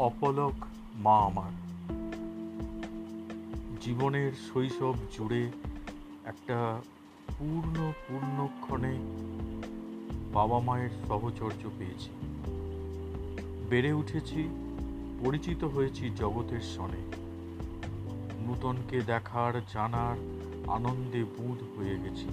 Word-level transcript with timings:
অপলক 0.00 0.52
মা 0.94 1.18
আমার। 1.18 1.50
জীবনের 3.80 4.32
শৈশব 4.32 4.94
জুড়ে 5.12 5.50
একটা 6.24 6.80
পূর্ণ 7.38 7.92
পূর্ণক্ষণে 8.08 8.98
বাবা 10.32 10.58
মায়ের 10.60 10.90
সহচর্য 11.08 11.70
পেয়েছি। 11.78 12.10
বেড়ে 13.70 13.92
উঠেছি, 13.92 14.48
পরিচিত 15.24 15.64
হয়েছি 15.64 16.10
জগতের 16.16 16.60
সনে। 16.60 17.16
নূতনকে 18.46 19.00
দেখার, 19.00 19.60
জানার 19.74 20.16
আনন্দে 20.70 21.24
বুঁদ 21.24 21.78
হয়ে 21.78 21.98
গেছি। 21.98 22.28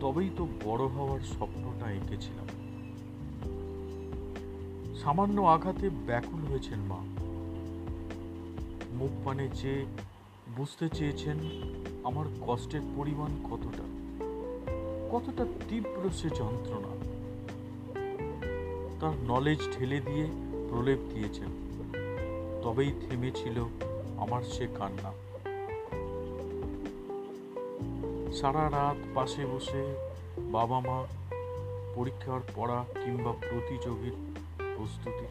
তবেই 0.00 0.30
তো 0.36 0.48
বড় 0.64 0.86
হওয়ার 0.86 1.20
স্বপ্নটা 1.20 1.90
এঁকেছিলাম। 1.90 2.67
সামান্য 4.98 5.40
আঘাতে 5.40 5.90
ব্যাকুল 5.90 6.44
হয়েছেন 6.50 6.78
মা। 6.78 6.98
মুখ 8.92 9.10
পানে 9.24 9.48
চেয়ে 9.54 9.86
বুঝতে 10.56 10.88
চেয়েছেন, 10.88 11.38
আমার 12.04 12.24
কষ্টের 12.46 12.80
পরিমাণ 12.96 13.30
কতটা? 13.50 13.84
কতটা 15.10 15.46
তীব্র 15.68 16.10
সে 16.10 16.28
যন্ত্রণা। 16.28 16.88
তার 19.00 19.12
নলেজ 19.28 19.58
ঢেলে 19.78 20.00
দিয়ে 20.00 20.26
প্রলেপ 20.68 20.98
দিয়েছেন। 21.14 21.68
তবেই 22.62 22.92
থেমেছিল 23.00 23.64
আমার 24.18 24.42
সে 24.42 24.66
কান্না। 24.74 25.12
সারা 28.32 28.70
রাত 28.70 28.96
পাশে 29.14 29.46
বসে 29.46 29.96
বাবা 30.38 30.80
মা 30.80 31.06
পরীক্ষার 31.94 32.40
পড়া 32.56 32.84
কিংবা 33.04 33.32
প্রতিযোগীর 33.32 34.12
প্রস্তুতি। 34.78 35.26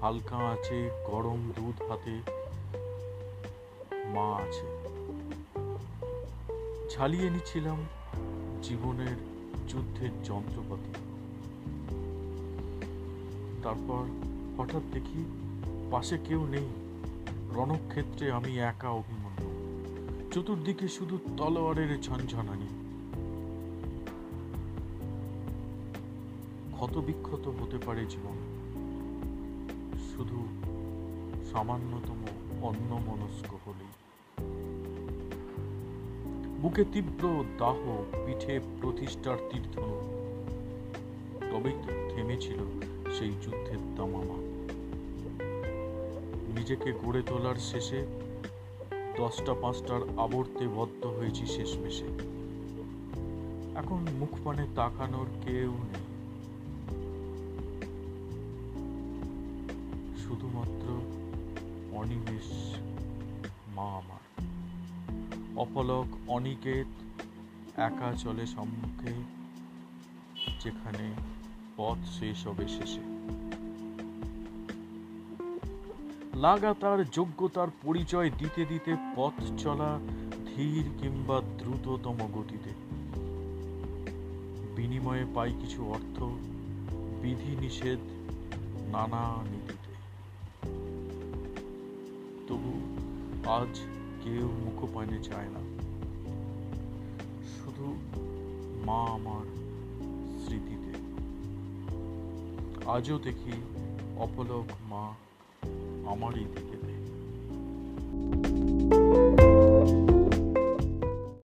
হালকা 0.00 0.36
আছে, 0.36 0.90
গরম 1.06 1.52
দুধ 1.56 1.82
হাতে। 1.82 2.22
মা 4.06 4.36
আছে। 4.36 4.84
ঝালিয়ে 6.90 7.30
নিচ্ছিলাম 7.30 7.84
জীবনের 8.62 9.16
যুদ্ধের 9.68 10.22
যন্ত্রপাতি। 10.22 10.92
তারপর 13.62 14.04
হঠাৎ 14.58 14.82
দেখি 14.92 15.24
পাশে 15.90 16.18
কেউ 16.18 16.46
নেই। 16.46 16.66
রণক্ষেত্রে 17.54 18.32
আমি 18.32 18.58
একা 18.58 18.88
অভিমন্যু। 18.88 19.44
চতুর্দিকে 20.32 20.88
শুধু 20.88 21.18
তলোয়ারের 21.36 22.00
ঝনঝনানি। 22.00 22.93
ক্ষতবিক্ষত 26.74 27.48
হতে 27.48 27.78
পারে 27.86 28.06
জীবন। 28.06 28.36
শুধু 30.16 30.46
সামান্যতম 31.52 32.24
অন্যমনস্ক 32.62 33.54
হলেই। 33.66 33.92
বুকে 36.62 36.84
তীব্র 36.92 37.44
দাহ 37.58 37.76
পিঠে 38.26 38.60
প্রতিষ্ঠার 38.80 39.36
তীর্থনু 39.50 40.00
তবেই 41.50 41.72
তো 41.72 42.16
থেমেছিল 42.16 42.58
সেই 43.12 43.30
যুদ্ধের 43.30 43.94
দামামা। 43.96 44.38
নিজেকে 46.58 46.92
গড়ে 46.92 47.22
তোলার 47.26 47.54
শেষে 47.54 48.06
দশটা 49.16 49.54
পাঁচটার 49.54 50.00
আবর্তে 50.18 50.68
বদ্ধ 50.68 51.06
হয়েছি 51.06 51.46
শেষমেশে। 51.46 52.06
এখন 53.74 54.06
মুখ 54.12 54.38
পানে 54.44 54.66
তাকানোর 54.76 55.26
কেউ 55.44 55.70
নেই। 55.70 56.03
শুধুমাত্র 60.28 60.88
অনিমেষ 61.96 62.76
মা 63.74 63.82
আমার। 63.82 64.24
অপলক 65.56 66.06
অনিকেত 66.28 66.86
একা 67.78 68.12
চলে 68.12 68.46
সম্মুখে, 68.46 69.14
যেখানে 70.60 71.12
পথ 71.76 71.98
শেষ 72.06 72.46
হবে 72.46 72.68
শেষে। 72.68 73.00
লাগাতার 76.34 77.10
যোগ্যতার 77.10 77.68
পরিচয় 77.82 78.30
দিতে 78.38 78.64
দিতে 78.64 78.96
পথ 79.16 79.42
চলা 79.58 79.98
ধীর 80.46 80.84
কিংবা 80.98 81.40
দ্রুততম 81.58 82.16
গতিতে। 82.34 82.70
বিনিময়ে 84.76 85.24
পাই 85.34 85.52
কিছু 85.60 85.88
অর্থ 85.90 86.22
বিধি 87.22 87.56
নিষেধ 87.60 87.98
নানা 88.92 89.42
নীতিতে 89.50 89.73
তবু 92.48 92.96
আজ 93.50 93.80
কেউ 94.24 94.48
মুখোপানে 94.48 95.22
চায় 95.22 95.48
না। 95.48 95.60
শুধু 97.56 97.96
মা 98.86 99.04
আমার 99.04 99.44
স্মৃতিতে। 100.44 100.92
আজও 102.90 103.18
দেখি 103.18 103.52
অপলক 104.16 104.64
মা 104.82 105.14
আমারই 106.10 106.44
দিকে। 106.44 106.73